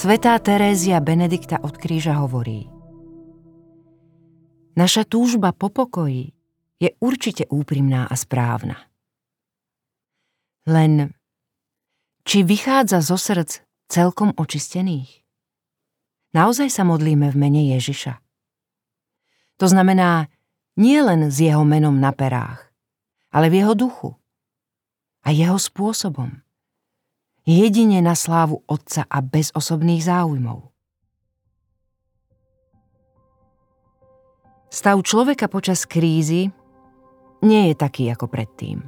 Svetá 0.00 0.32
Terézia 0.40 0.96
Benedikta 0.96 1.60
od 1.60 1.76
kríža 1.76 2.16
hovorí 2.24 2.64
Naša 4.72 5.04
túžba 5.04 5.52
po 5.52 5.68
pokoji 5.68 6.32
je 6.80 6.96
určite 7.04 7.44
úprimná 7.52 8.08
a 8.08 8.16
správna. 8.16 8.80
Len 10.64 11.12
či 12.24 12.40
vychádza 12.40 13.04
zo 13.04 13.20
srdc 13.20 13.60
celkom 13.92 14.32
očistených? 14.40 15.20
Naozaj 16.32 16.72
sa 16.72 16.80
modlíme 16.88 17.28
v 17.28 17.36
mene 17.36 17.68
Ježiša. 17.76 18.24
To 19.60 19.68
znamená 19.68 20.32
nie 20.80 20.96
len 20.96 21.28
s 21.28 21.44
jeho 21.44 21.60
menom 21.68 22.00
na 22.00 22.16
perách, 22.16 22.72
ale 23.36 23.52
v 23.52 23.60
jeho 23.60 23.76
duchu 23.76 24.16
a 25.20 25.28
jeho 25.28 25.60
spôsobom 25.60 26.40
jedine 27.48 28.00
na 28.04 28.16
slávu 28.16 28.62
Otca 28.68 29.04
a 29.08 29.18
bez 29.24 29.52
osobných 29.54 30.04
záujmov. 30.04 30.70
Stav 34.70 35.02
človeka 35.02 35.50
počas 35.50 35.82
krízy 35.82 36.54
nie 37.42 37.62
je 37.72 37.74
taký 37.74 38.06
ako 38.12 38.30
predtým. 38.30 38.86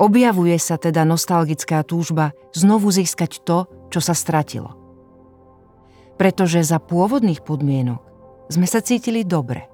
Objavuje 0.00 0.56
sa 0.56 0.80
teda 0.80 1.04
nostalgická 1.04 1.84
túžba 1.84 2.32
znovu 2.56 2.88
získať 2.90 3.44
to, 3.44 3.68
čo 3.92 4.00
sa 4.00 4.16
stratilo. 4.16 4.74
Pretože 6.16 6.64
za 6.64 6.80
pôvodných 6.80 7.44
podmienok 7.44 8.00
sme 8.50 8.66
sa 8.66 8.82
cítili 8.82 9.22
dobre. 9.22 9.68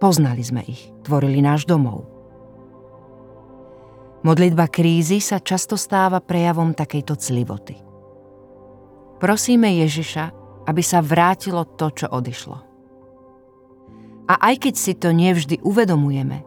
Poznali 0.00 0.40
sme 0.40 0.64
ich, 0.64 0.90
tvorili 1.04 1.44
náš 1.44 1.68
domov. 1.68 2.19
Modlitba 4.20 4.68
krízy 4.68 5.16
sa 5.16 5.40
často 5.40 5.80
stáva 5.80 6.20
prejavom 6.20 6.76
takejto 6.76 7.16
clivoty. 7.16 7.80
Prosíme 9.16 9.80
Ježiša, 9.80 10.24
aby 10.68 10.82
sa 10.84 11.00
vrátilo 11.00 11.64
to, 11.64 11.88
čo 11.88 12.06
odišlo. 12.12 12.56
A 14.28 14.34
aj 14.52 14.68
keď 14.68 14.74
si 14.76 14.92
to 14.92 15.16
nevždy 15.16 15.64
uvedomujeme, 15.64 16.44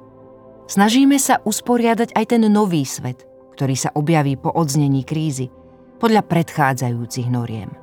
snažíme 0.69 1.17
sa 1.17 1.41
usporiadať 1.41 2.13
aj 2.13 2.25
ten 2.38 2.45
nový 2.45 2.85
svet, 2.85 3.25
ktorý 3.57 3.73
sa 3.73 3.89
objaví 3.97 4.38
po 4.38 4.53
odznení 4.53 5.01
krízy, 5.01 5.49
podľa 5.97 6.29
predchádzajúcich 6.29 7.25
noriem. 7.33 7.73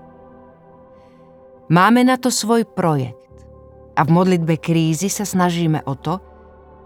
Máme 1.66 2.06
na 2.06 2.14
to 2.14 2.30
svoj 2.30 2.62
projekt 2.62 3.42
a 3.98 4.06
v 4.06 4.10
modlitbe 4.14 4.54
krízy 4.62 5.10
sa 5.10 5.26
snažíme 5.26 5.82
o 5.82 5.98
to, 5.98 6.22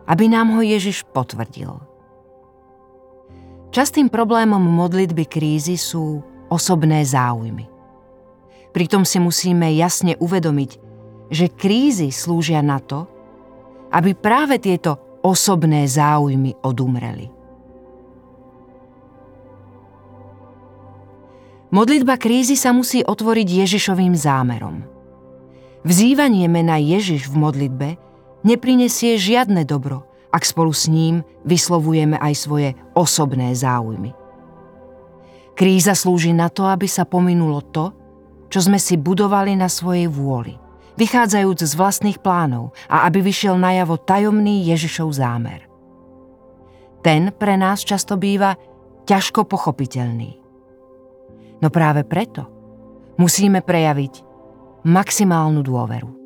aby 0.08 0.24
nám 0.24 0.56
ho 0.56 0.64
Ježiš 0.64 1.04
potvrdil– 1.12 1.68
Častým 3.74 4.06
problémom 4.06 4.62
modlitby 4.62 5.26
krízy 5.26 5.74
sú 5.74 6.22
osobné 6.46 7.02
záujmy. 7.02 7.66
Pritom 8.70 9.02
si 9.02 9.18
musíme 9.18 9.66
jasne 9.74 10.14
uvedomiť, 10.14 10.78
že 11.26 11.50
krízy 11.50 12.14
slúžia 12.14 12.62
na 12.62 12.78
to, 12.78 13.10
aby 13.90 14.14
práve 14.14 14.62
tieto 14.62 15.18
osobné 15.26 15.90
záujmy 15.90 16.54
odumreli. 16.62 17.34
Modlitba 21.74 22.14
krízy 22.14 22.54
sa 22.54 22.70
musí 22.70 23.02
otvoriť 23.02 23.66
Ježišovým 23.66 24.14
zámerom. 24.14 24.86
Vzývanie 25.82 26.46
mena 26.46 26.78
Ježiš 26.78 27.26
v 27.26 27.42
modlitbe 27.42 27.88
neprinesie 28.46 29.18
žiadne 29.18 29.66
dobro, 29.66 30.06
ak 30.34 30.42
spolu 30.42 30.74
s 30.74 30.90
ním 30.90 31.22
vyslovujeme 31.46 32.18
aj 32.18 32.34
svoje 32.34 32.74
osobné 32.98 33.54
záujmy. 33.54 34.10
Kríza 35.54 35.94
slúži 35.94 36.34
na 36.34 36.50
to, 36.50 36.66
aby 36.66 36.90
sa 36.90 37.06
pominulo 37.06 37.62
to, 37.70 37.94
čo 38.50 38.58
sme 38.66 38.82
si 38.82 38.98
budovali 38.98 39.54
na 39.54 39.70
svojej 39.70 40.10
vôli, 40.10 40.58
vychádzajúc 40.98 41.62
z 41.62 41.72
vlastných 41.78 42.18
plánov 42.18 42.74
a 42.90 43.06
aby 43.06 43.22
vyšiel 43.22 43.54
najavo 43.54 43.94
tajomný 44.02 44.66
Ježišov 44.66 45.14
zámer. 45.14 45.70
Ten 47.06 47.30
pre 47.30 47.54
nás 47.54 47.86
často 47.86 48.18
býva 48.18 48.58
ťažko 49.06 49.46
pochopiteľný. 49.46 50.42
No 51.62 51.70
práve 51.70 52.02
preto 52.02 52.50
musíme 53.14 53.62
prejaviť 53.62 54.26
maximálnu 54.82 55.62
dôveru. 55.62 56.23